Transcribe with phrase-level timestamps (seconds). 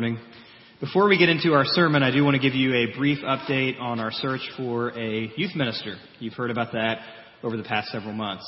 [0.00, 0.18] morning.
[0.80, 3.78] Before we get into our sermon, I do want to give you a brief update
[3.78, 5.96] on our search for a youth minister.
[6.20, 7.00] You've heard about that
[7.42, 8.46] over the past several months.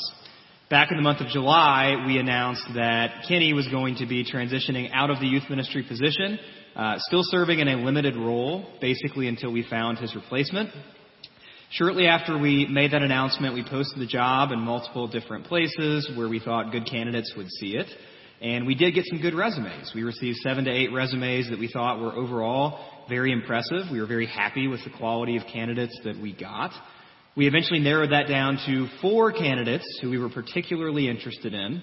[0.70, 4.88] Back in the month of July, we announced that Kenny was going to be transitioning
[4.94, 6.38] out of the youth ministry position,
[6.74, 10.70] uh, still serving in a limited role, basically until we found his replacement.
[11.72, 16.30] Shortly after we made that announcement, we posted the job in multiple different places where
[16.30, 17.88] we thought good candidates would see it.
[18.42, 19.92] And we did get some good resumes.
[19.94, 23.84] We received seven to eight resumes that we thought were overall very impressive.
[23.90, 26.72] We were very happy with the quality of candidates that we got.
[27.36, 31.82] We eventually narrowed that down to four candidates who we were particularly interested in.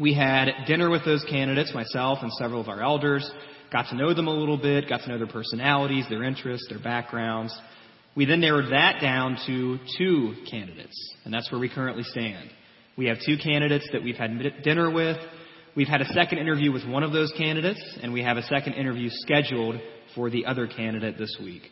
[0.00, 3.30] We had dinner with those candidates, myself and several of our elders,
[3.70, 6.80] got to know them a little bit, got to know their personalities, their interests, their
[6.80, 7.56] backgrounds.
[8.16, 12.50] We then narrowed that down to two candidates, and that's where we currently stand.
[12.96, 15.18] We have two candidates that we've had dinner with.
[15.74, 18.74] We've had a second interview with one of those candidates, and we have a second
[18.74, 19.80] interview scheduled
[20.14, 21.62] for the other candidate this week.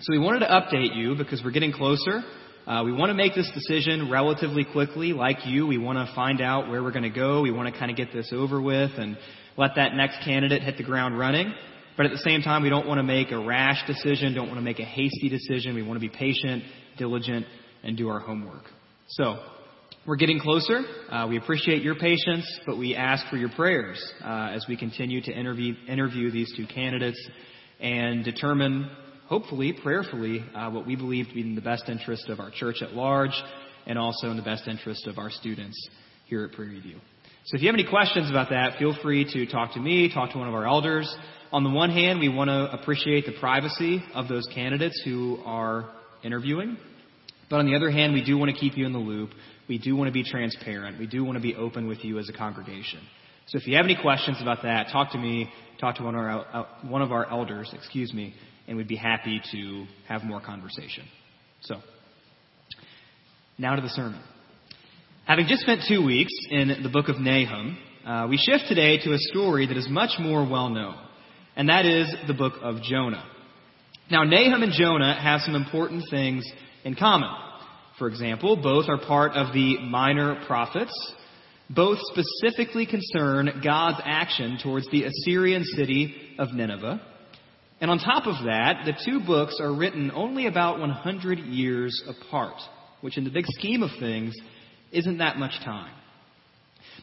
[0.00, 2.20] So we wanted to update you because we're getting closer.
[2.66, 5.14] Uh, we want to make this decision relatively quickly.
[5.14, 7.40] Like you, we want to find out where we're going to go.
[7.40, 9.16] We want to kind of get this over with and
[9.56, 11.54] let that next candidate hit the ground running.
[11.96, 14.58] But at the same time, we don't want to make a rash decision, don't want
[14.58, 15.74] to make a hasty decision.
[15.74, 16.64] We want to be patient,
[16.98, 17.46] diligent,
[17.82, 18.64] and do our homework.
[19.08, 19.42] So,
[20.04, 20.80] we're getting closer.
[21.10, 25.20] Uh, we appreciate your patience, but we ask for your prayers uh, as we continue
[25.22, 27.24] to interview, interview these two candidates
[27.80, 28.90] and determine,
[29.26, 32.82] hopefully, prayerfully, uh, what we believe to be in the best interest of our church
[32.82, 33.30] at large
[33.86, 35.88] and also in the best interest of our students
[36.26, 36.96] here at Prairie View.
[37.44, 40.32] So if you have any questions about that, feel free to talk to me, talk
[40.32, 41.12] to one of our elders.
[41.52, 45.92] On the one hand, we want to appreciate the privacy of those candidates who are
[46.24, 46.76] interviewing.
[47.50, 49.30] But on the other hand, we do want to keep you in the loop
[49.68, 50.98] we do want to be transparent.
[50.98, 53.00] We do want to be open with you as a congregation.
[53.46, 56.20] So if you have any questions about that, talk to me, talk to one of
[56.20, 58.34] our, uh, one of our elders, excuse me,
[58.68, 61.04] and we'd be happy to have more conversation.
[61.62, 61.76] So,
[63.58, 64.22] now to the sermon.
[65.26, 69.12] Having just spent two weeks in the book of Nahum, uh, we shift today to
[69.12, 70.96] a story that is much more well known,
[71.56, 73.24] and that is the book of Jonah.
[74.10, 76.44] Now, Nahum and Jonah have some important things
[76.84, 77.30] in common
[77.98, 78.56] for example.
[78.56, 80.92] Both are part of the minor prophets.
[81.70, 87.00] Both specifically concern God's action towards the Assyrian city of Nineveh.
[87.80, 92.54] And on top of that, the two books are written only about 100 years apart,
[93.00, 94.34] which in the big scheme of things
[94.92, 95.94] isn't that much time.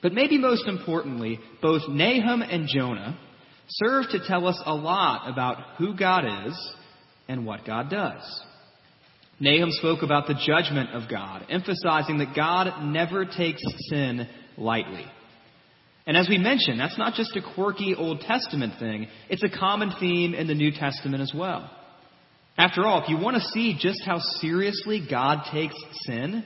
[0.01, 3.19] But maybe most importantly, both Nahum and Jonah
[3.67, 6.73] serve to tell us a lot about who God is
[7.27, 8.43] and what God does.
[9.39, 14.27] Nahum spoke about the judgment of God, emphasizing that God never takes sin
[14.57, 15.05] lightly.
[16.05, 19.93] And as we mentioned, that's not just a quirky Old Testament thing, it's a common
[19.99, 21.69] theme in the New Testament as well.
[22.57, 25.75] After all, if you want to see just how seriously God takes
[26.05, 26.43] sin,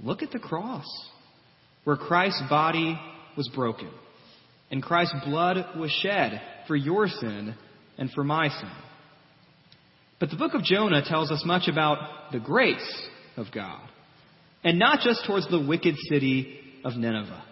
[0.00, 0.84] look at the cross,
[1.84, 3.00] where Christ's body
[3.36, 3.90] was broken,
[4.70, 7.54] and Christ's blood was shed for your sin
[7.96, 8.70] and for my sin.
[10.18, 13.86] But the book of Jonah tells us much about the grace of God,
[14.64, 17.44] and not just towards the wicked city of Nineveh.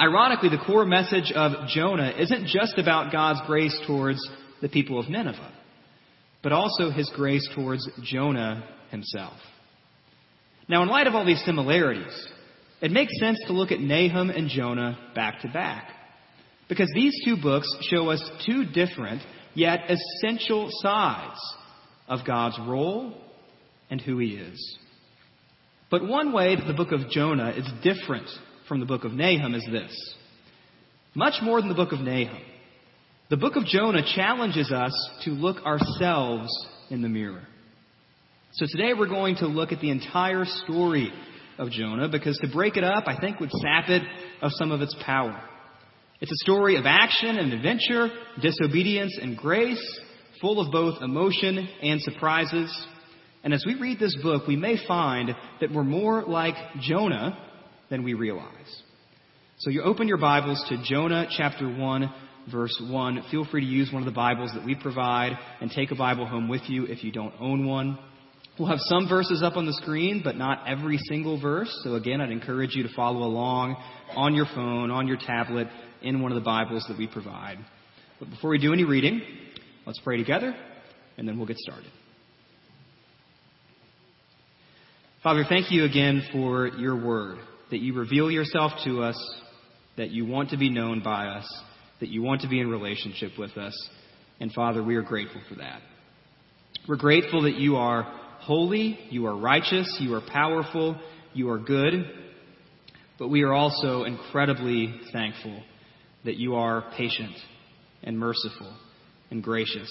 [0.00, 4.18] Ironically, the core message of Jonah isn't just about God's grace towards
[4.62, 5.52] the people of Nineveh,
[6.42, 9.36] but also his grace towards Jonah himself.
[10.68, 12.28] Now, in light of all these similarities,
[12.80, 15.90] it makes sense to look at Nahum and Jonah back to back.
[16.68, 19.22] Because these two books show us two different,
[19.58, 21.40] yet essential sides
[22.08, 23.14] of God's role
[23.90, 24.78] and who He is.
[25.90, 28.28] But one way that the book of Jonah is different
[28.68, 30.14] from the book of Nahum is this.
[31.14, 32.42] Much more than the book of Nahum,
[33.30, 34.92] the book of Jonah challenges us
[35.24, 36.48] to look ourselves
[36.90, 37.46] in the mirror.
[38.52, 41.12] So today we're going to look at the entire story
[41.58, 44.02] of Jonah because to break it up, I think would sap it
[44.40, 45.42] of some of its power.
[46.20, 48.08] It's a story of action and adventure,
[48.42, 50.00] disobedience and grace,
[50.40, 52.86] full of both emotion and surprises.
[53.44, 55.30] And as we read this book, we may find
[55.60, 57.38] that we're more like Jonah
[57.88, 58.82] than we realize.
[59.58, 62.12] So you open your Bibles to Jonah chapter 1,
[62.50, 63.24] verse 1.
[63.30, 66.26] Feel free to use one of the Bibles that we provide and take a Bible
[66.26, 67.96] home with you if you don't own one.
[68.58, 71.70] We'll have some verses up on the screen, but not every single verse.
[71.84, 73.76] So again, I'd encourage you to follow along
[74.16, 75.68] on your phone, on your tablet,
[76.02, 77.58] in one of the Bibles that we provide.
[78.18, 79.22] But before we do any reading,
[79.88, 80.54] Let's pray together,
[81.16, 81.90] and then we'll get started.
[85.22, 87.38] Father, thank you again for your word,
[87.70, 89.40] that you reveal yourself to us,
[89.96, 91.50] that you want to be known by us,
[92.00, 93.72] that you want to be in relationship with us.
[94.40, 95.80] And Father, we are grateful for that.
[96.86, 98.02] We're grateful that you are
[98.40, 101.00] holy, you are righteous, you are powerful,
[101.32, 101.94] you are good.
[103.18, 105.62] But we are also incredibly thankful
[106.24, 107.34] that you are patient
[108.02, 108.74] and merciful
[109.30, 109.88] and gracious.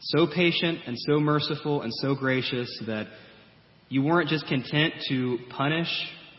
[0.00, 3.06] So patient and so merciful and so gracious that
[3.88, 5.88] you weren't just content to punish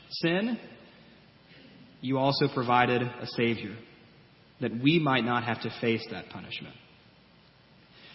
[0.09, 0.59] sin,
[2.01, 3.75] you also provided a Savior
[4.59, 6.75] that we might not have to face that punishment.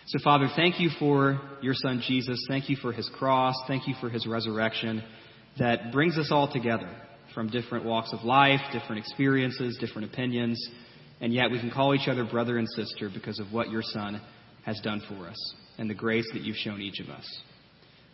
[0.07, 2.43] So, Father, thank you for your Son Jesus.
[2.49, 3.55] Thank you for his cross.
[3.67, 5.03] Thank you for his resurrection
[5.59, 6.89] that brings us all together
[7.39, 10.61] from different walks of life, different experiences, different opinions,
[11.21, 14.21] and yet we can call each other brother and sister because of what your Son
[14.67, 17.25] has done for us and the grace that you've shown each of us.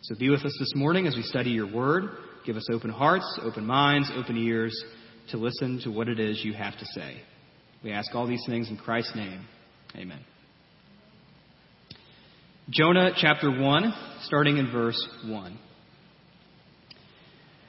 [0.03, 2.03] So be with us this morning as we study your word.
[2.45, 4.79] Give us open hearts, open minds, open ears
[5.31, 7.19] to listen to what it is you have to say.
[7.83, 9.43] We ask all these things in Christ's name.
[9.95, 10.23] Amen.
[12.69, 15.59] Jonah chapter 1, starting in verse 1.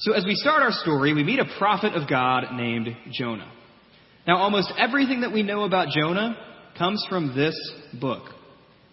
[0.00, 3.50] So, as we start our story, we meet a prophet of God named Jonah.
[4.28, 6.36] Now, almost everything that we know about Jonah
[6.78, 7.56] comes from this
[8.00, 8.22] book.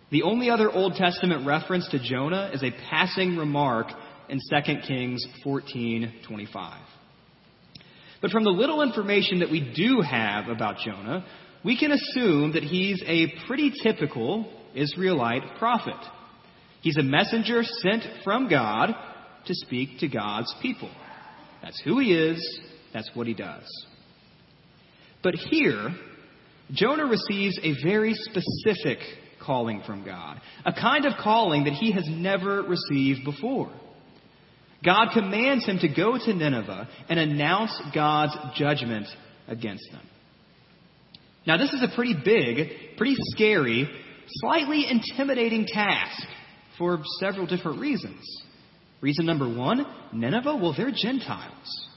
[0.09, 3.85] The only other Old Testament reference to Jonah is a passing remark
[4.29, 6.73] in 2 Kings 14:25.
[8.19, 11.23] But from the little information that we do have about Jonah,
[11.63, 15.99] we can assume that he's a pretty typical Israelite prophet.
[16.81, 18.95] He's a messenger sent from God
[19.47, 20.91] to speak to God's people.
[21.61, 22.59] That's who he is,
[22.93, 23.65] that's what he does.
[25.23, 25.89] But here,
[26.71, 28.99] Jonah receives a very specific
[29.43, 33.71] calling from God, a kind of calling that he has never received before.
[34.83, 39.07] God commands him to go to Nineveh and announce God's judgment
[39.47, 40.01] against them.
[41.47, 43.89] Now, this is a pretty big, pretty scary,
[44.27, 46.27] slightly intimidating task
[46.77, 48.23] for several different reasons.
[49.05, 51.87] Reason number one Nineveh, well, they're Gentiles.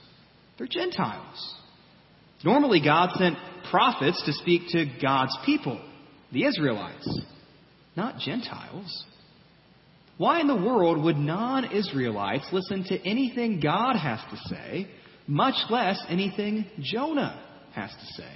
[0.59, 1.55] They're Gentiles.
[2.45, 3.39] Normally, God sent
[3.71, 5.81] prophets to speak to God's people,
[6.33, 7.09] the Israelites,
[7.97, 9.07] not Gentiles.
[10.19, 14.87] Why in the world would non Israelites listen to anything God has to say,
[15.27, 18.33] much less anything Jonah has to say?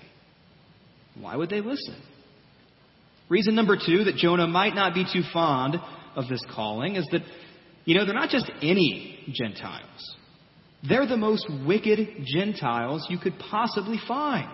[1.21, 2.01] Why would they listen?
[3.29, 5.77] Reason number two that Jonah might not be too fond
[6.17, 7.21] of this calling is that,
[7.85, 10.17] you know, they're not just any Gentiles.
[10.89, 14.51] They're the most wicked Gentiles you could possibly find.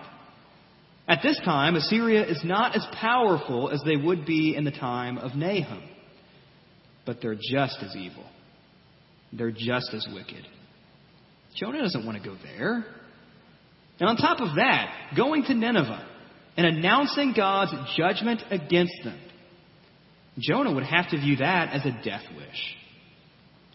[1.07, 5.17] At this time, Assyria is not as powerful as they would be in the time
[5.17, 5.83] of Nahum.
[7.05, 8.25] But they're just as evil.
[9.33, 10.45] They're just as wicked.
[11.55, 12.85] Jonah doesn't want to go there.
[13.99, 16.07] And on top of that, going to Nineveh
[16.57, 19.19] and announcing God's judgment against them
[20.39, 22.75] Jonah would have to view that as a death wish.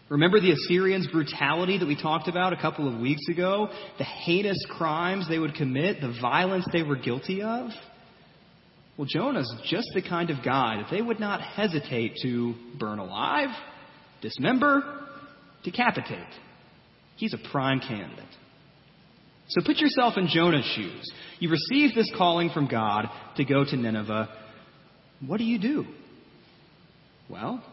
[0.09, 3.69] Remember the Assyrians' brutality that we talked about a couple of weeks ago?
[3.97, 7.69] The heinous crimes they would commit, the violence they were guilty of?
[8.97, 13.49] Well, Jonah's just the kind of guy that they would not hesitate to burn alive,
[14.21, 15.07] dismember,
[15.63, 16.19] decapitate.
[17.17, 18.23] He's a prime candidate.
[19.47, 21.11] So put yourself in Jonah's shoes.
[21.39, 23.07] You receive this calling from God
[23.37, 24.29] to go to Nineveh.
[25.25, 25.85] What do you do?
[27.29, 27.63] Well,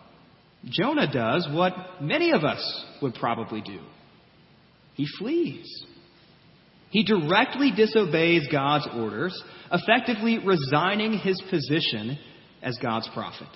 [0.64, 3.80] Jonah does what many of us would probably do
[4.94, 5.84] he flees.
[6.90, 9.42] He directly disobeys God's orders,
[9.72, 12.18] effectively resigning his position
[12.62, 13.48] as God's prophet.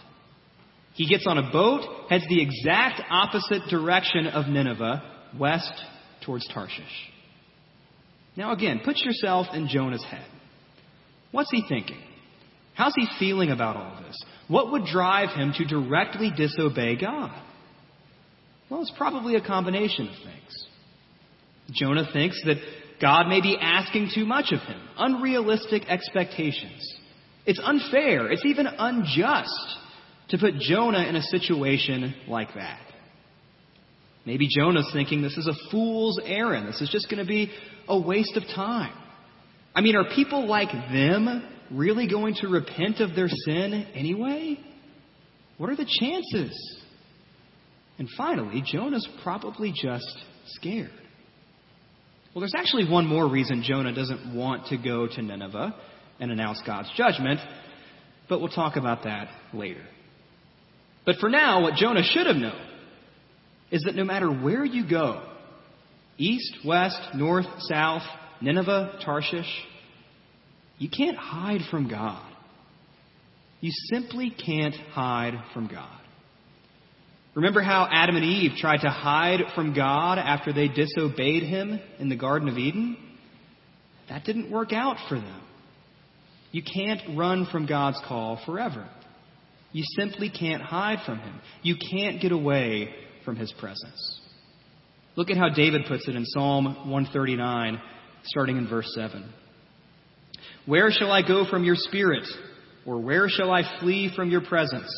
[0.94, 5.02] He gets on a boat, heads the exact opposite direction of Nineveh,
[5.38, 5.72] west
[6.24, 7.10] towards Tarshish.
[8.34, 10.26] Now, again, put yourself in Jonah's head.
[11.32, 12.00] What's he thinking?
[12.76, 14.16] How's he feeling about all this?
[14.48, 17.32] What would drive him to directly disobey God?
[18.70, 20.66] Well, it's probably a combination of things.
[21.72, 22.58] Jonah thinks that
[23.00, 26.94] God may be asking too much of him, unrealistic expectations.
[27.46, 29.76] It's unfair, it's even unjust
[30.28, 32.80] to put Jonah in a situation like that.
[34.24, 36.68] Maybe Jonah's thinking this is a fool's errand.
[36.68, 37.52] This is just going to be
[37.88, 38.92] a waste of time.
[39.74, 44.58] I mean, are people like them really going to repent of their sin anyway?
[45.58, 46.82] What are the chances?
[47.98, 50.90] And finally, Jonah's probably just scared.
[52.34, 55.74] Well, there's actually one more reason Jonah doesn't want to go to Nineveh
[56.20, 57.40] and announce God's judgment,
[58.28, 59.82] but we'll talk about that later.
[61.06, 62.60] But for now, what Jonah should have known
[63.70, 65.22] is that no matter where you go,
[66.18, 68.02] east, west, north, south,
[68.42, 69.48] Nineveh, Tarshish,
[70.78, 72.22] you can't hide from God.
[73.60, 76.00] You simply can't hide from God.
[77.34, 82.08] Remember how Adam and Eve tried to hide from God after they disobeyed him in
[82.08, 82.96] the Garden of Eden?
[84.08, 85.42] That didn't work out for them.
[86.52, 88.88] You can't run from God's call forever.
[89.72, 91.40] You simply can't hide from him.
[91.62, 92.88] You can't get away
[93.24, 94.20] from his presence.
[95.16, 97.80] Look at how David puts it in Psalm 139,
[98.24, 99.28] starting in verse 7.
[100.66, 102.26] Where shall I go from your spirit?
[102.84, 104.92] Or where shall I flee from your presence?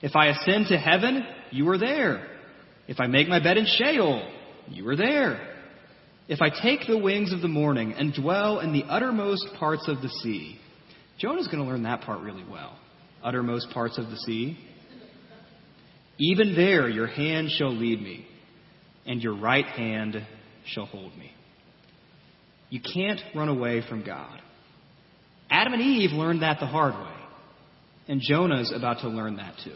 [0.00, 2.26] If I ascend to heaven, you are there.
[2.86, 4.28] If I make my bed in Sheol,
[4.68, 5.54] you are there.
[6.28, 10.02] If I take the wings of the morning and dwell in the uttermost parts of
[10.02, 10.58] the sea.
[11.18, 12.78] Jonah's going to learn that part really well.
[13.22, 14.58] Uttermost parts of the sea.
[16.18, 18.26] Even there your hand shall lead me,
[19.06, 20.16] and your right hand
[20.66, 21.32] shall hold me.
[22.70, 24.40] You can't run away from God.
[25.58, 27.16] Adam and Eve learned that the hard way,
[28.06, 29.74] and Jonah's about to learn that too.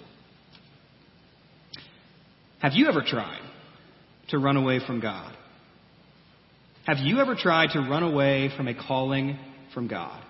[2.61, 3.43] Have you ever tried
[4.29, 5.37] to run away from God?
[6.87, 9.37] Have you ever tried to run away from a calling
[9.75, 10.23] from God?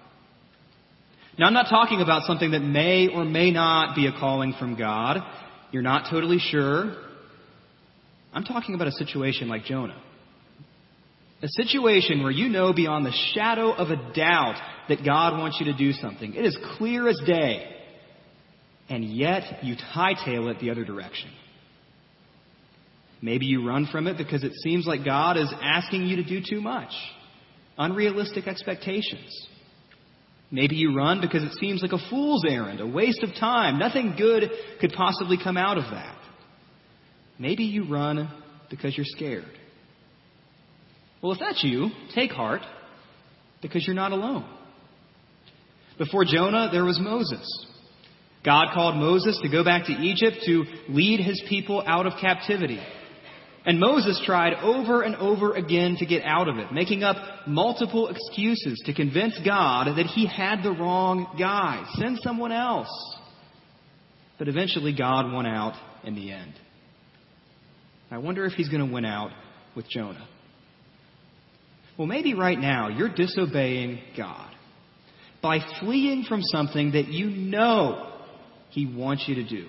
[1.39, 4.79] Now, I'm not talking about something that may or may not be a calling from
[4.79, 5.19] God.
[5.71, 6.97] You're not totally sure.
[8.33, 10.01] I'm talking about a situation like Jonah.
[11.43, 14.57] A situation where you know beyond the shadow of a doubt
[14.89, 16.35] that God wants you to do something.
[16.35, 17.69] It is clear as day.
[18.89, 21.31] And yet you hightail it the other direction.
[23.23, 26.41] Maybe you run from it because it seems like God is asking you to do
[26.47, 26.91] too much.
[27.79, 29.47] Unrealistic expectations.
[30.51, 33.79] Maybe you run because it seems like a fool's errand, a waste of time.
[33.79, 36.19] Nothing good could possibly come out of that.
[37.39, 38.29] Maybe you run
[38.69, 39.51] because you're scared.
[41.23, 42.63] Well, if that's you, take heart
[43.63, 44.45] because you're not alone.
[46.03, 47.47] Before Jonah, there was Moses.
[48.45, 52.81] God called Moses to go back to Egypt to lead his people out of captivity.
[53.65, 58.09] And Moses tried over and over again to get out of it, making up multiple
[58.09, 61.85] excuses to convince God that he had the wrong guy.
[61.95, 62.91] Send someone else.
[64.41, 66.55] But eventually God won out in the end.
[68.11, 69.31] I wonder if he's going to win out
[69.77, 70.27] with Jonah.
[71.97, 74.52] Well, maybe right now you're disobeying God
[75.43, 78.13] by fleeing from something that you know
[78.71, 79.69] he wants you to do.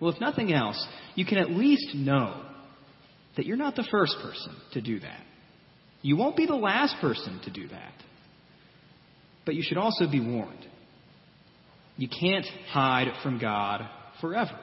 [0.00, 0.84] Well, if nothing else,
[1.14, 2.44] you can at least know
[3.36, 5.20] that you're not the first person to do that.
[6.02, 7.92] You won't be the last person to do that.
[9.44, 10.66] But you should also be warned.
[11.96, 13.82] You can't hide from God
[14.20, 14.58] forever.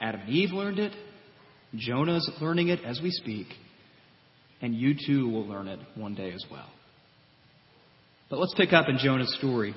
[0.00, 0.92] Adam and Eve learned it.
[1.74, 3.48] Jonah's learning it as we speak.
[4.62, 6.68] And you too will learn it one day as well.
[8.30, 9.74] But let's pick up in Jonah's story.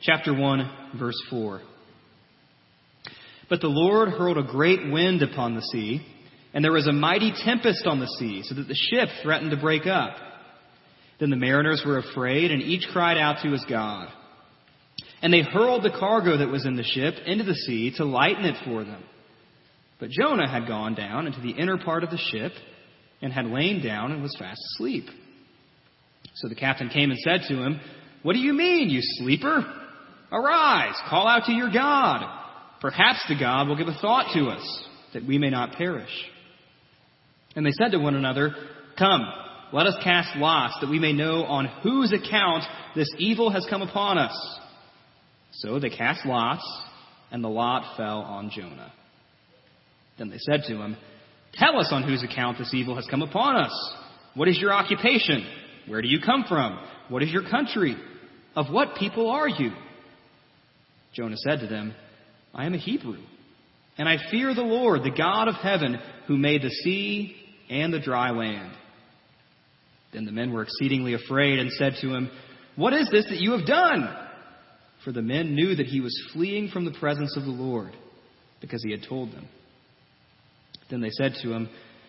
[0.00, 1.60] Chapter 1, verse 4.
[3.50, 6.00] But the Lord hurled a great wind upon the sea,
[6.54, 9.56] and there was a mighty tempest on the sea, so that the ship threatened to
[9.58, 10.16] break up.
[11.18, 14.08] Then the mariners were afraid, and each cried out to his God.
[15.20, 18.46] And they hurled the cargo that was in the ship into the sea to lighten
[18.46, 19.02] it for them.
[19.98, 22.52] But Jonah had gone down into the inner part of the ship,
[23.20, 25.04] and had lain down and was fast asleep.
[26.34, 27.80] So the captain came and said to him,
[28.22, 29.64] What do you mean, you sleeper?
[30.32, 32.24] Arise, call out to your God.
[32.80, 36.10] Perhaps the God will give a thought to us, that we may not perish.
[37.56, 38.54] And they said to one another,
[38.96, 39.26] Come,
[39.72, 43.82] let us cast lots, that we may know on whose account this evil has come
[43.82, 44.58] upon us.
[45.52, 46.64] So they cast lots,
[47.30, 48.92] and the lot fell on Jonah.
[50.18, 50.96] Then they said to him,
[51.54, 53.94] Tell us on whose account this evil has come upon us.
[54.34, 55.44] What is your occupation?
[55.90, 56.78] Where do you come from?
[57.08, 57.96] What is your country?
[58.54, 59.72] Of what people are you?
[61.14, 61.94] Jonah said to them,
[62.54, 63.18] I am a Hebrew,
[63.98, 67.34] and I fear the Lord, the God of heaven, who made the sea
[67.68, 68.72] and the dry land.
[70.12, 72.30] Then the men were exceedingly afraid and said to him,
[72.76, 74.16] What is this that you have done?
[75.04, 77.96] For the men knew that he was fleeing from the presence of the Lord,
[78.60, 79.48] because he had told them.
[80.88, 81.68] Then they said to him,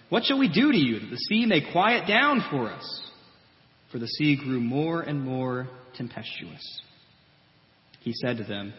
[0.10, 3.11] What shall we do to you that the sea may quiet down for us?
[3.92, 6.82] For the sea grew more and more tempestuous.
[8.02, 8.74] He said to them,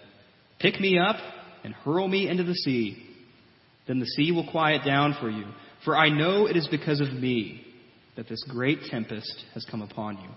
[0.59, 1.17] Pick me up
[1.65, 3.09] and hurl me into the sea.
[3.87, 5.45] Then the sea will quiet down for you,
[5.85, 7.67] for I know it is because of me
[8.17, 10.29] that this great tempest has come upon you.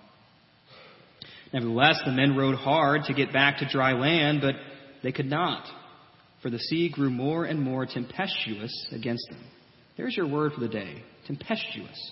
[1.53, 4.55] Nevertheless, the men rowed hard to get back to dry land, but
[5.03, 5.65] they could not,
[6.41, 9.43] for the sea grew more and more tempestuous against them.
[9.95, 12.11] There's your word for the day tempestuous.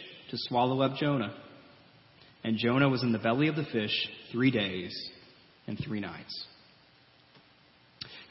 [0.31, 1.33] to swallow up Jonah.
[2.43, 4.91] And Jonah was in the belly of the fish three days
[5.67, 6.45] and three nights.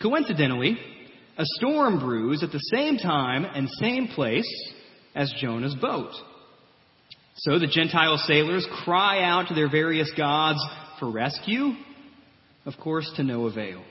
[0.02, 0.78] Coincidentally,
[1.38, 4.72] a storm brews at the same time and same place
[5.14, 6.12] as Jonah's boat.
[7.36, 10.58] So the Gentile sailors cry out to their various gods
[10.98, 11.72] for rescue,
[12.66, 13.82] of course, to no avail.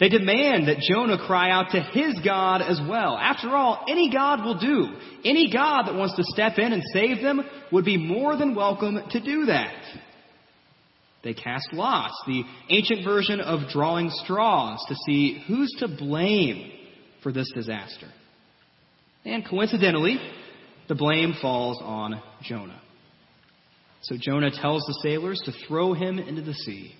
[0.00, 3.16] They demand that Jonah cry out to his God as well.
[3.16, 4.88] After all, any God will do.
[5.24, 8.98] Any God that wants to step in and save them would be more than welcome
[9.10, 9.74] to do that.
[11.22, 16.72] They cast lots, the ancient version of drawing straws, to see who's to blame
[17.22, 18.08] for this disaster.
[19.24, 20.18] And coincidentally,
[20.88, 22.80] the blame falls on Jonah.
[24.02, 26.92] So Jonah tells the sailors to throw him into the sea.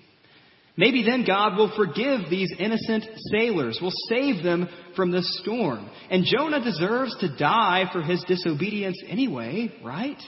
[0.77, 5.89] Maybe then God will forgive these innocent sailors, will save them from this storm.
[6.11, 10.21] And Jonah deserves to die for his disobedience anyway, right?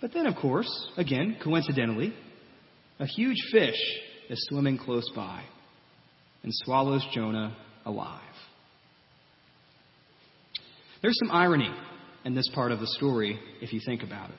[0.00, 2.14] But then, of course, again, coincidentally,
[2.98, 3.78] a huge fish
[4.30, 5.42] is swimming close by
[6.42, 8.20] and swallows Jonah alive.
[11.02, 11.70] There's some irony
[12.24, 14.36] in this part of the story if you think about it.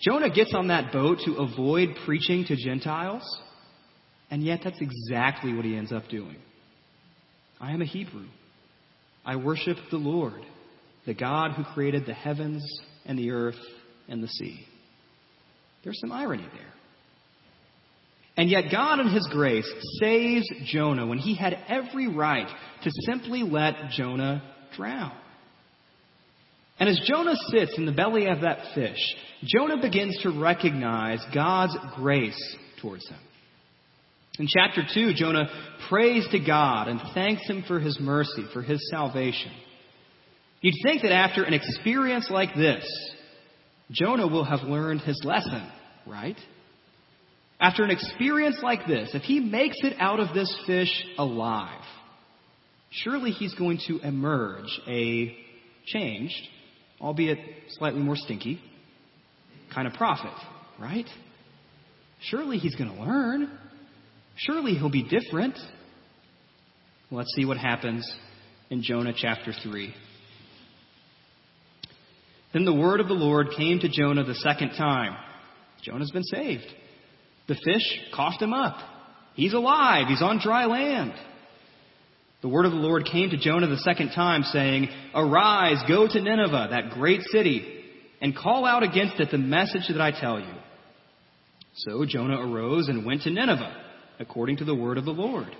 [0.00, 3.22] Jonah gets on that boat to avoid preaching to Gentiles,
[4.30, 6.36] and yet that's exactly what he ends up doing.
[7.60, 8.26] I am a Hebrew.
[9.24, 10.42] I worship the Lord,
[11.06, 12.64] the God who created the heavens
[13.06, 13.60] and the earth
[14.08, 14.66] and the sea.
[15.82, 16.72] There's some irony there.
[18.36, 22.48] And yet, God, in His grace, saves Jonah when he had every right
[22.82, 24.42] to simply let Jonah
[24.76, 25.12] drown.
[26.78, 28.98] And as Jonah sits in the belly of that fish,
[29.44, 33.18] Jonah begins to recognize God's grace towards him.
[34.38, 35.48] In chapter 2, Jonah
[35.88, 39.52] prays to God and thanks him for his mercy, for his salvation.
[40.60, 42.84] You'd think that after an experience like this,
[43.92, 45.70] Jonah will have learned his lesson,
[46.06, 46.36] right?
[47.60, 51.84] After an experience like this, if he makes it out of this fish alive,
[52.90, 55.36] surely he's going to emerge a
[55.86, 56.48] changed,
[57.00, 57.38] albeit
[57.70, 58.60] slightly more stinky,
[59.74, 60.32] kind of prophet,
[60.80, 61.06] right?
[62.22, 63.50] Surely he's going to learn.
[64.36, 65.58] Surely he'll be different.
[67.10, 68.10] Let's see what happens
[68.70, 69.94] in Jonah chapter 3.
[72.52, 75.16] Then the word of the Lord came to Jonah the second time.
[75.82, 76.64] Jonah's been saved.
[77.46, 78.76] The fish coughed him up.
[79.34, 80.06] He's alive.
[80.08, 81.12] He's on dry land.
[82.44, 86.20] The word of the Lord came to Jonah the second time, saying, Arise, go to
[86.20, 87.82] Nineveh, that great city,
[88.20, 90.52] and call out against it the message that I tell you.
[91.74, 93.74] So Jonah arose and went to Nineveh,
[94.20, 95.56] according to the word of the Lord.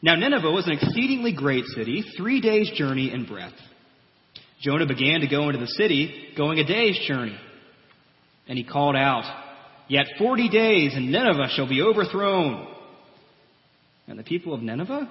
[0.00, 3.58] Now Nineveh was an exceedingly great city, three days' journey in breadth.
[4.60, 7.36] Jonah began to go into the city, going a day's journey.
[8.46, 9.24] And he called out,
[9.88, 12.68] Yet forty days, and Nineveh shall be overthrown.
[14.06, 15.10] And the people of Nineveh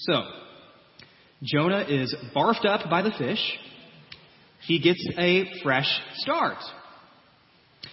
[0.00, 0.22] So,
[1.42, 3.58] Jonah is barfed up by the fish.
[4.66, 6.58] He gets a fresh start.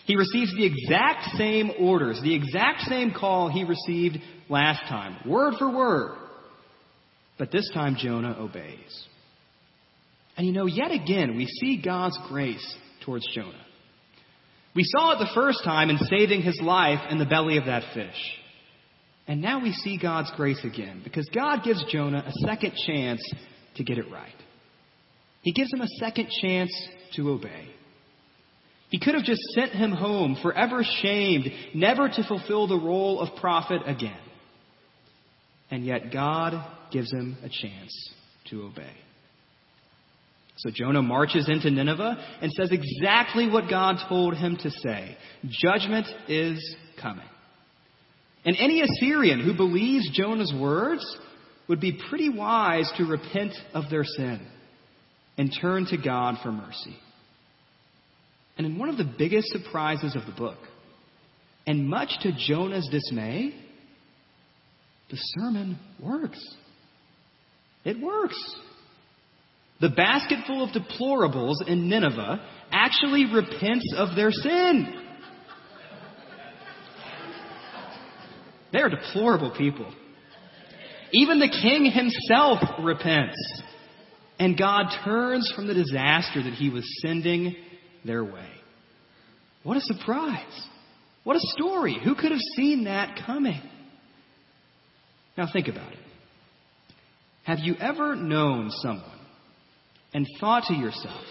[0.05, 4.17] He receives the exact same orders, the exact same call he received
[4.49, 6.17] last time, word for word.
[7.37, 9.05] But this time Jonah obeys.
[10.37, 13.65] And you know, yet again, we see God's grace towards Jonah.
[14.75, 17.93] We saw it the first time in saving his life in the belly of that
[17.93, 18.39] fish.
[19.27, 23.21] And now we see God's grace again because God gives Jonah a second chance
[23.75, 24.33] to get it right.
[25.41, 26.71] He gives him a second chance
[27.15, 27.69] to obey.
[28.89, 33.35] He could have just sent him home, forever shamed, never to fulfill the role of
[33.39, 34.19] prophet again.
[35.69, 36.53] And yet God
[36.91, 38.11] gives him a chance
[38.49, 38.93] to obey.
[40.57, 46.07] So Jonah marches into Nineveh and says exactly what God told him to say Judgment
[46.27, 47.27] is coming.
[48.47, 51.05] And any Assyrian who believes Jonah's words
[51.67, 54.39] would be pretty wise to repent of their sin
[55.37, 56.95] and turn to God for mercy.
[58.57, 60.57] And in one of the biggest surprises of the book,
[61.67, 63.53] and much to Jonah's dismay,
[65.11, 66.39] the sermon works.
[67.83, 68.41] It works.
[69.81, 75.06] The basketful of deplorables in Nineveh actually repents of their sin.
[78.71, 79.93] They are deplorable people.
[81.11, 83.63] Even the king himself repents.
[84.39, 87.55] And God turns from the disaster that he was sending
[88.05, 88.49] their way.
[89.63, 90.67] What a surprise.
[91.23, 91.99] What a story.
[92.03, 93.61] Who could have seen that coming?
[95.37, 95.99] Now think about it.
[97.43, 99.19] Have you ever known someone
[100.13, 101.23] and thought to yourself,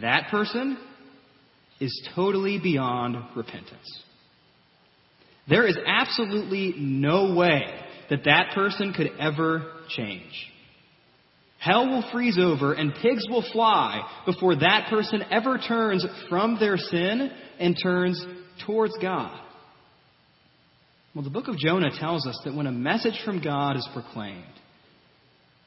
[0.00, 0.78] that person
[1.80, 4.02] is totally beyond repentance?
[5.50, 7.62] There is absolutely no way
[8.08, 10.32] that that person could ever change.
[11.58, 16.78] Hell will freeze over and pigs will fly before that person ever turns from their
[16.78, 18.24] sin and turns
[18.64, 19.38] towards God.
[21.14, 24.44] Well, the book of Jonah tells us that when a message from God is proclaimed,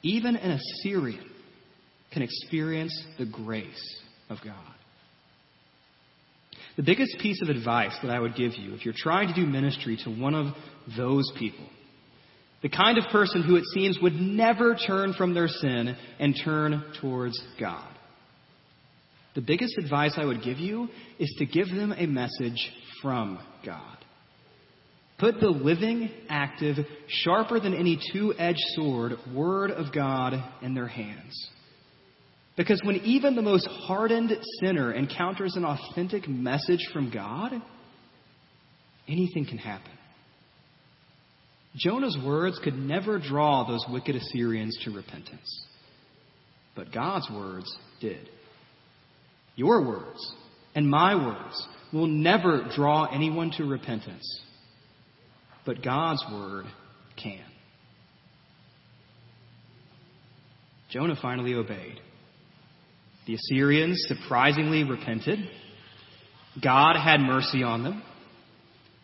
[0.02, 1.30] even an Assyrian
[2.12, 4.73] can experience the grace of God.
[6.76, 9.46] The biggest piece of advice that I would give you if you're trying to do
[9.46, 10.54] ministry to one of
[10.98, 11.66] those people,
[12.64, 16.84] the kind of person who it seems would never turn from their sin and turn
[17.00, 17.88] towards God.
[19.36, 23.98] The biggest advice I would give you is to give them a message from God.
[25.20, 30.88] Put the living, active, sharper than any two edged sword, Word of God in their
[30.88, 31.50] hands.
[32.56, 37.52] Because when even the most hardened sinner encounters an authentic message from God,
[39.08, 39.92] anything can happen.
[41.76, 45.66] Jonah's words could never draw those wicked Assyrians to repentance.
[46.76, 48.30] But God's words did.
[49.56, 50.20] Your words
[50.76, 54.42] and my words will never draw anyone to repentance.
[55.66, 56.66] But God's word
[57.22, 57.44] can.
[60.89, 62.00] Jonah finally obeyed.
[63.26, 65.40] The Assyrians surprisingly repented.
[66.62, 68.04] God had mercy on them.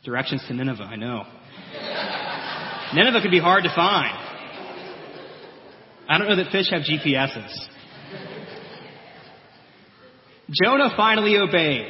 [0.04, 1.24] Directions to Nineveh, I know.
[2.94, 4.18] Nineveh could be hard to find.
[6.08, 7.68] I don't know that fish have GPSs.
[10.64, 11.88] Jonah finally obeyed.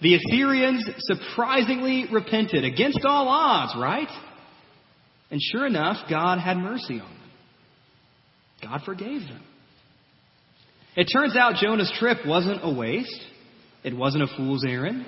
[0.00, 4.08] The Assyrians surprisingly repented against all odds, right?
[5.30, 7.30] And sure enough, God had mercy on them.
[8.62, 9.42] God forgave them.
[11.00, 13.22] It turns out Jonah's trip wasn't a waste.
[13.82, 15.06] It wasn't a fool's errand.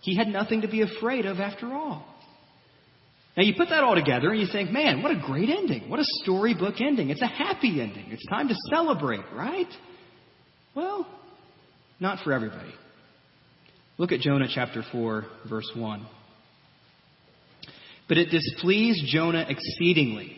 [0.00, 2.04] He had nothing to be afraid of after all.
[3.36, 5.88] Now you put that all together and you think, man, what a great ending.
[5.88, 7.10] What a storybook ending.
[7.10, 8.06] It's a happy ending.
[8.10, 9.68] It's time to celebrate, right?
[10.74, 11.06] Well,
[12.00, 12.74] not for everybody.
[13.98, 16.04] Look at Jonah chapter 4, verse 1.
[18.08, 20.36] But it displeased Jonah exceedingly,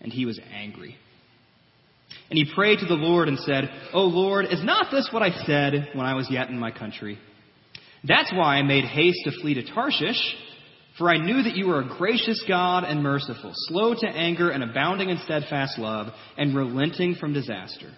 [0.00, 0.98] and he was angry.
[2.30, 5.44] And he prayed to the Lord and said, O Lord, is not this what I
[5.44, 7.18] said when I was yet in my country?
[8.06, 10.20] That's why I made haste to flee to Tarshish,
[10.98, 14.62] for I knew that you were a gracious God and merciful, slow to anger and
[14.62, 17.90] abounding in steadfast love, and relenting from disaster.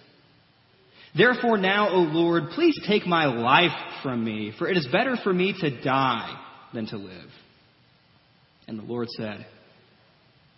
[1.17, 5.33] Therefore now, O Lord, please take my life from me, for it is better for
[5.33, 6.39] me to die
[6.75, 7.31] than to live.
[8.69, 9.47] And the Lord said,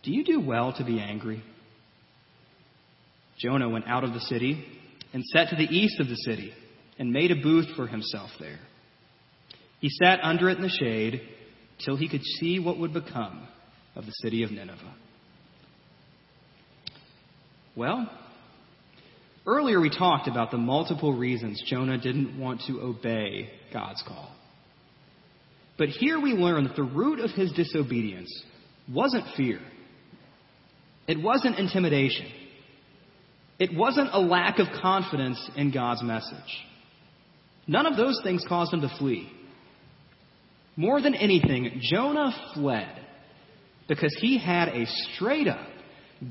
[0.03, 1.43] Do you do well to be angry?
[3.39, 4.65] Jonah went out of the city
[5.13, 6.53] and set to the east of the city.
[6.99, 8.59] and made a booth for himself there.
[9.81, 11.23] He sat under it in the shade
[11.85, 13.47] till he could see what would become
[13.95, 14.95] of the city of Nineveh.
[17.77, 18.11] Well,
[19.47, 24.35] earlier we talked about the multiple reasons Jonah didn't want to obey God's call.
[25.77, 28.43] But here we learn that the root of his disobedience
[28.93, 29.61] wasn't fear.
[31.07, 32.27] It wasn't intimidation.
[33.59, 36.65] It wasn't a lack of confidence in God's message.
[37.67, 39.31] None of those things caused him to flee.
[40.77, 43.05] More than anything, Jonah fled
[43.89, 45.67] because he had a straight up,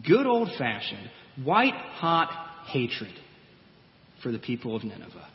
[0.05, 1.09] good old fashioned,
[1.43, 2.29] white hot
[2.67, 3.13] hatred
[4.23, 5.27] for the people of Nineveh.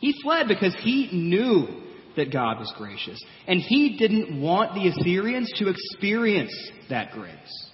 [0.00, 1.82] He fled because he knew
[2.16, 6.52] that God was gracious, and he didn't want the Assyrians to experience
[6.88, 7.70] that grace.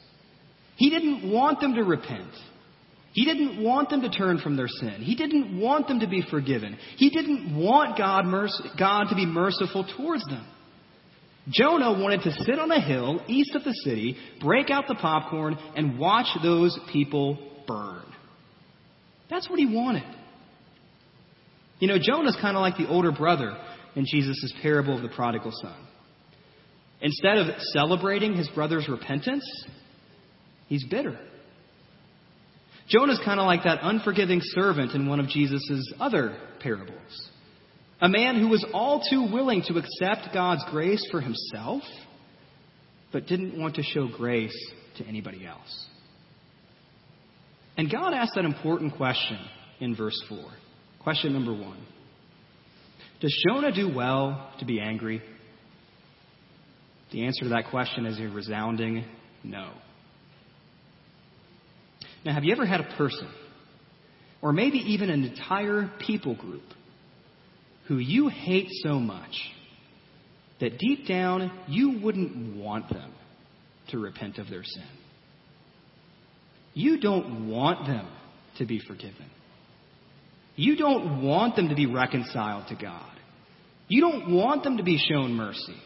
[0.76, 2.30] He didn't want them to repent.
[3.12, 5.02] He didn't want them to turn from their sin.
[5.02, 6.78] He didn't want them to be forgiven.
[6.96, 8.24] He didn't want God,
[8.78, 10.46] God to be merciful towards them.
[11.48, 15.58] Jonah wanted to sit on a hill east of the city, break out the popcorn,
[15.76, 18.04] and watch those people burn.
[19.28, 20.04] That's what he wanted.
[21.80, 23.58] You know, Jonah's kind of like the older brother
[23.96, 25.86] in Jesus' parable of the prodigal son.
[27.00, 29.44] Instead of celebrating his brother's repentance,
[30.72, 31.18] he's bitter.
[32.88, 37.30] Jonah's kind of like that unforgiving servant in one of Jesus' other parables.
[38.00, 41.82] A man who was all too willing to accept God's grace for himself,
[43.12, 44.56] but didn't want to show grace
[44.96, 45.86] to anybody else.
[47.76, 49.38] And God asked that important question
[49.78, 50.38] in verse 4.
[51.02, 51.86] Question number one
[53.20, 55.20] Does Jonah do well to be angry?
[57.12, 59.04] The answer to that question is a resounding
[59.44, 59.70] no.
[62.24, 63.28] Now, have you ever had a person,
[64.40, 66.62] or maybe even an entire people group,
[67.88, 69.50] who you hate so much
[70.60, 73.12] that deep down you wouldn't want them
[73.88, 74.84] to repent of their sin?
[76.74, 78.06] You don't want them
[78.58, 79.26] to be forgiven.
[80.54, 83.10] You don't want them to be reconciled to God.
[83.88, 85.76] You don't want them to be shown mercy.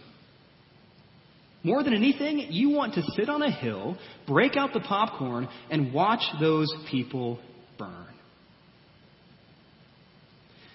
[1.67, 3.99] More than anything, you want to sit on a hill,
[4.29, 7.41] break out the popcorn, and watch those people
[7.77, 8.07] burn.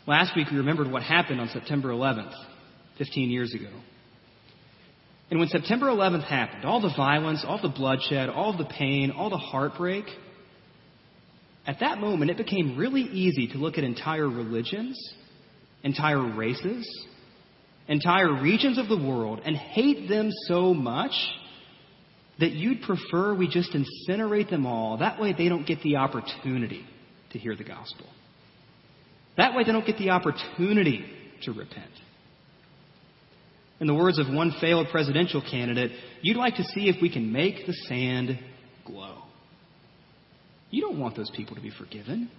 [0.05, 2.33] Last week, we remembered what happened on September 11th,
[2.97, 3.69] 15 years ago.
[5.29, 9.29] And when September 11th happened, all the violence, all the bloodshed, all the pain, all
[9.29, 10.03] the heartbreak,
[11.65, 14.97] at that moment, it became really easy to look at entire religions,
[15.83, 16.85] entire races,
[17.87, 21.11] entire regions of the world and hate them so much
[22.39, 24.97] that you'd prefer we just incinerate them all.
[24.97, 26.85] That way they don't get the opportunity
[27.31, 28.07] to hear the gospel.
[29.37, 31.05] That way they don't get the opportunity
[31.43, 31.91] to repent.
[33.79, 35.91] In the words of one failed presidential candidate,
[36.21, 38.39] you'd like to see if we can make the sand
[38.85, 39.17] glow.
[40.69, 42.29] You don't want those people to be forgiven.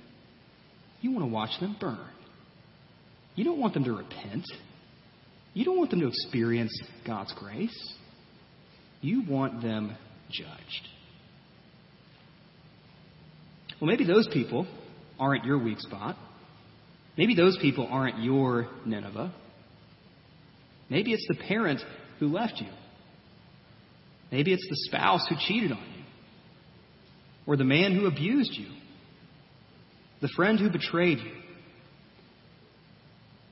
[1.00, 1.98] You want to watch them burn.
[3.34, 4.46] You don't want them to repent.
[5.54, 6.72] You don't want them to experience
[7.06, 7.94] God's grace.
[9.00, 9.96] You want them
[10.30, 10.88] judged.
[13.80, 14.66] Well, maybe those people
[15.18, 16.16] aren't your weak spot.
[17.18, 19.34] Maybe those people aren't your Nineveh.
[20.88, 21.80] Maybe it's the parent
[22.18, 22.68] who left you.
[24.30, 26.04] Maybe it's the spouse who cheated on you.
[27.46, 28.68] Or the man who abused you.
[30.22, 31.32] The friend who betrayed you.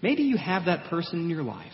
[0.00, 1.72] Maybe you have that person in your life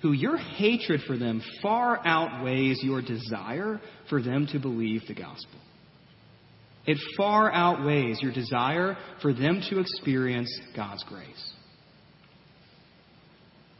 [0.00, 5.58] who your hatred for them far outweighs your desire for them to believe the gospel.
[6.86, 11.52] It far outweighs your desire for them to experience God's grace.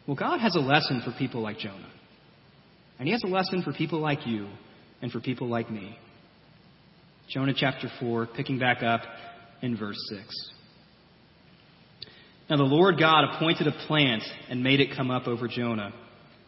[0.06, 1.90] Well, God has a lesson for people like Jonah.
[2.98, 4.48] And He has a lesson for people like you
[5.00, 5.96] and for people like me.
[7.28, 9.02] Jonah chapter 4, picking back up
[9.62, 10.24] in verse 6.
[12.50, 15.92] Now the Lord God appointed a plant and made it come up over Jonah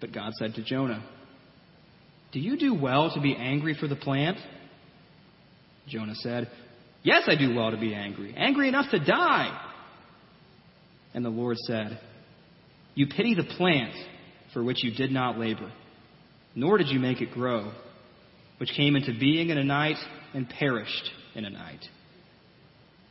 [0.00, 1.04] But God said to Jonah,
[2.32, 4.38] Do you do well to be angry for the plant?
[5.88, 6.50] Jonah said,
[7.02, 9.68] Yes, I do well to be angry, angry enough to die.
[11.14, 12.00] And the Lord said,
[12.94, 13.94] You pity the plant
[14.52, 15.70] for which you did not labor,
[16.54, 17.72] nor did you make it grow,
[18.58, 19.96] which came into being in a night
[20.34, 21.84] and perished in a night.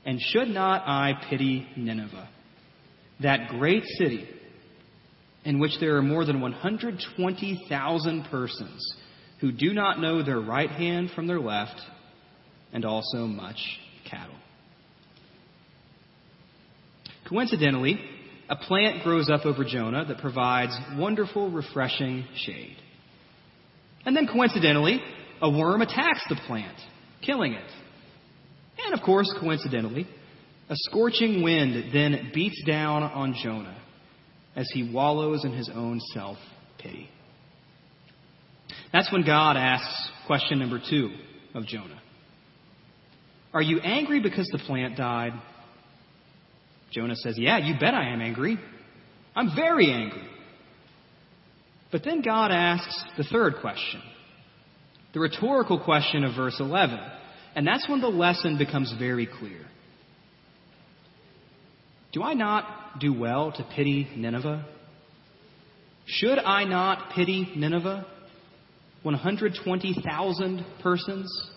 [0.05, 2.29] And should not I pity Nineveh,
[3.21, 4.27] that great city
[5.45, 8.95] in which there are more than 120,000 persons
[9.39, 11.79] who do not know their right hand from their left,
[12.73, 13.57] and also much
[14.09, 14.35] cattle?
[17.27, 17.99] Coincidentally,
[18.49, 22.77] a plant grows up over Jonah that provides wonderful, refreshing shade.
[24.05, 24.99] And then coincidentally,
[25.41, 26.77] a worm attacks the plant,
[27.21, 27.71] killing it.
[28.83, 30.07] And of course, coincidentally,
[30.69, 33.78] a scorching wind then beats down on Jonah
[34.55, 36.37] as he wallows in his own self
[36.77, 37.09] pity.
[38.91, 41.11] That's when God asks question number two
[41.53, 42.01] of Jonah
[43.53, 45.33] Are you angry because the plant died?
[46.91, 48.57] Jonah says, Yeah, you bet I am angry.
[49.35, 50.27] I'm very angry.
[51.91, 54.01] But then God asks the third question,
[55.13, 56.99] the rhetorical question of verse 11.
[57.55, 59.61] And that's when the lesson becomes very clear.
[62.11, 64.65] Do I not do well to pity Nineveh?
[66.05, 68.05] Should I not pity Nineveh?
[69.03, 71.49] 120,000 persons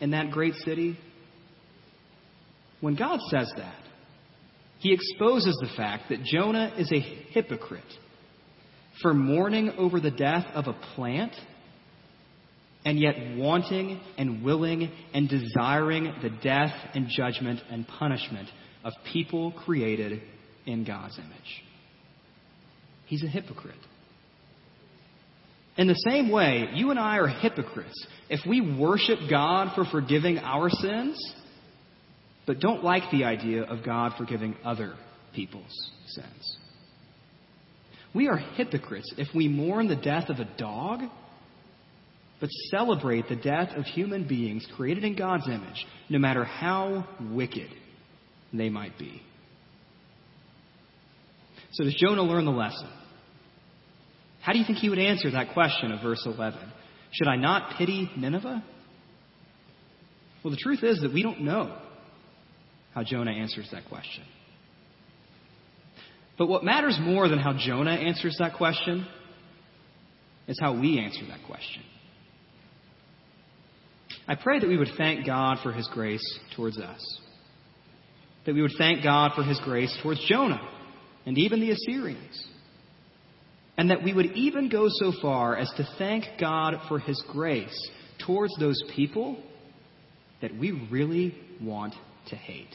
[0.00, 0.98] in that great city?
[2.80, 3.80] When God says that,
[4.78, 7.82] he exposes the fact that Jonah is a hypocrite
[9.00, 11.32] for mourning over the death of a plant
[12.84, 18.48] and yet wanting and willing and desiring the death and judgment and punishment
[18.84, 20.22] of people created
[20.66, 21.64] in God's image.
[23.06, 23.74] He's a hypocrite.
[25.76, 30.38] In the same way, you and I are hypocrites if we worship God for forgiving
[30.38, 31.18] our sins
[32.46, 34.94] but don't like the idea of God forgiving other
[35.34, 36.56] people's sins.
[38.14, 41.00] We are hypocrites if we mourn the death of a dog,
[42.40, 47.70] but celebrate the death of human beings created in God's image, no matter how wicked
[48.58, 49.22] they might be.
[51.72, 52.88] So, does Jonah learn the lesson?
[54.40, 56.60] How do you think he would answer that question of verse 11?
[57.12, 58.62] Should I not pity Nineveh?
[60.42, 61.76] Well, the truth is that we don't know
[62.94, 64.24] how Jonah answers that question.
[66.36, 69.06] But what matters more than how Jonah answers that question
[70.46, 71.82] is how we answer that question.
[74.28, 77.20] I pray that we would thank God for his grace towards us.
[78.46, 80.60] That we would thank God for his grace towards Jonah
[81.26, 82.46] and even the Assyrians.
[83.76, 87.90] And that we would even go so far as to thank God for his grace
[88.24, 89.42] towards those people
[90.40, 91.94] that we really want
[92.28, 92.74] to hate.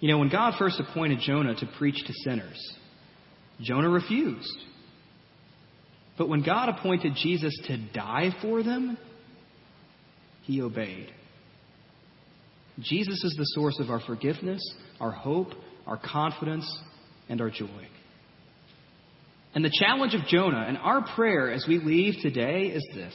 [0.00, 2.76] You know, when God first appointed Jonah to preach to sinners,
[3.60, 4.58] Jonah refused.
[6.18, 8.98] But when God appointed Jesus to die for them,
[10.42, 11.12] he obeyed.
[12.80, 14.62] Jesus is the source of our forgiveness,
[15.00, 15.48] our hope,
[15.86, 16.66] our confidence,
[17.28, 17.88] and our joy.
[19.54, 23.14] And the challenge of Jonah and our prayer as we leave today is this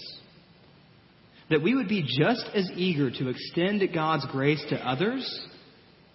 [1.50, 5.48] that we would be just as eager to extend God's grace to others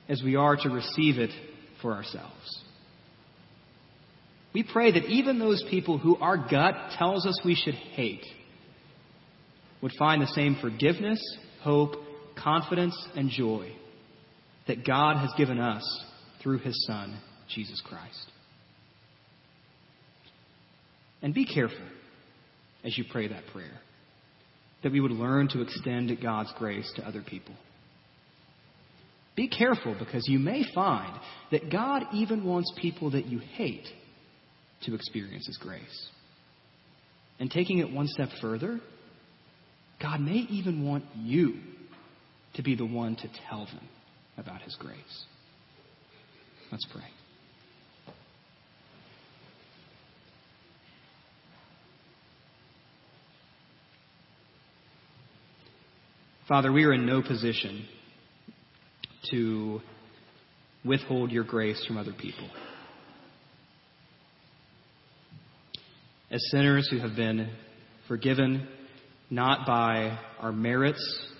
[0.07, 1.31] as we are to receive it
[1.81, 2.63] for ourselves.
[4.53, 8.27] We pray that even those people who our gut tells us we should hate
[9.81, 11.19] would find the same forgiveness,
[11.63, 11.95] hope,
[12.37, 13.73] confidence, and joy
[14.67, 15.83] that God has given us
[16.43, 17.19] through His Son,
[17.49, 18.31] Jesus Christ.
[21.23, 21.87] And be careful
[22.85, 23.81] as you pray that prayer
[24.83, 27.55] that we would learn to extend God's grace to other people.
[29.35, 31.19] Be careful because you may find
[31.51, 33.87] that God even wants people that you hate
[34.83, 36.09] to experience His grace.
[37.39, 38.81] And taking it one step further,
[40.01, 41.55] God may even want you
[42.55, 43.89] to be the one to tell them
[44.37, 45.25] about His grace.
[46.71, 47.05] Let's pray.
[56.49, 57.87] Father, we are in no position
[59.31, 59.81] to
[60.85, 62.49] withhold your grace from other people.
[66.31, 67.51] As sinners who have been
[68.09, 68.67] forgiven
[69.31, 71.32] not by our merits,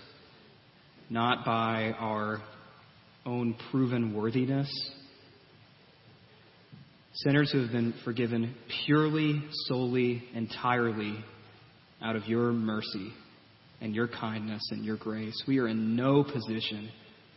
[1.09, 2.41] not by our
[3.25, 4.69] own proven worthiness,
[7.13, 11.23] sinners who have been forgiven purely, solely, entirely
[12.01, 13.13] out of your mercy
[13.81, 15.41] and your kindness and your grace.
[15.47, 16.89] We are in no position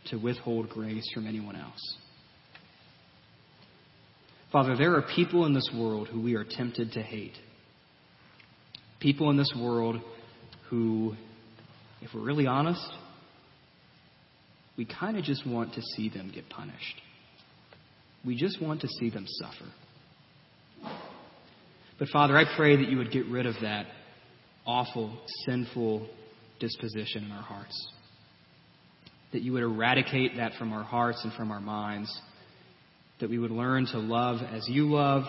[0.09, 1.97] to withhold grace from anyone else.
[4.51, 7.35] Father, there are people in this world who we are tempted to hate.
[8.99, 9.97] People in this world
[10.69, 11.13] who,
[12.01, 12.89] if we're really honest,
[14.77, 17.01] we kind of just want to see them get punished.
[18.25, 19.71] We just want to see them suffer.
[21.97, 23.87] But Father, I pray that you would get rid of that
[24.65, 26.07] awful, sinful
[26.59, 27.87] disposition in our hearts.
[29.33, 32.15] That you would eradicate that from our hearts and from our minds.
[33.19, 35.23] That we would learn to love as you love.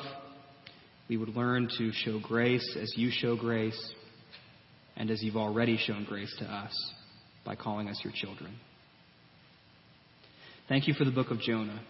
[1.08, 3.92] We would learn to show grace as you show grace.
[4.96, 6.92] And as you've already shown grace to us
[7.44, 8.54] by calling us your children.
[10.68, 11.80] Thank you for the book of Jonah.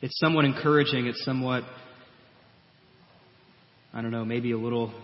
[0.00, 1.06] It's somewhat encouraging.
[1.06, 1.64] It's somewhat,
[3.92, 4.94] I don't know, maybe a little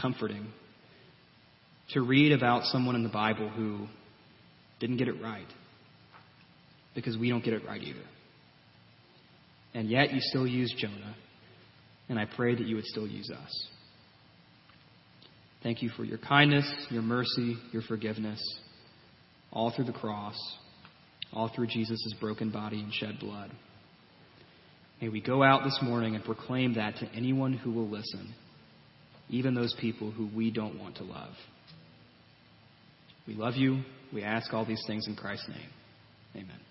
[0.00, 0.48] comforting
[1.90, 3.86] to read about someone in the Bible who
[4.80, 5.46] didn't get it right.
[6.96, 8.04] Because we don't get it right either.
[9.74, 11.14] And yet you still use Jonah.
[12.08, 13.68] And I pray that you would still use us.
[15.62, 18.40] Thank you for your kindness, your mercy, your forgiveness
[19.56, 20.36] all through the cross,
[21.32, 23.50] all through Jesus' broken body and shed blood.
[25.00, 28.34] May we go out this morning and proclaim that to anyone who will listen,
[29.30, 31.32] even those people who we don't want to love.
[33.26, 33.80] We love you.
[34.12, 35.70] We ask all these things in Christ's name.
[36.34, 36.65] Amen.